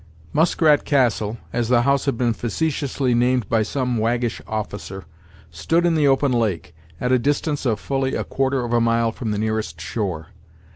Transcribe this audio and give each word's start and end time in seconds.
Muskrat 0.33 0.83
Castle, 0.83 1.37
as 1.53 1.69
the 1.69 1.83
house 1.83 2.05
had 2.05 2.17
been 2.17 2.33
facetiously 2.33 3.13
named 3.13 3.47
by 3.47 3.61
some 3.61 3.97
waggish 3.99 4.41
officer, 4.47 5.05
stood 5.51 5.85
in 5.85 5.93
the 5.93 6.07
open 6.07 6.31
lake, 6.31 6.73
at 6.99 7.11
a 7.11 7.19
distance 7.19 7.67
of 7.67 7.79
fully 7.79 8.15
a 8.15 8.23
quarter 8.23 8.65
of 8.65 8.73
a 8.73 8.81
mile 8.81 9.11
from 9.11 9.29
the 9.29 9.37
nearest 9.37 9.79
shore. 9.79 10.29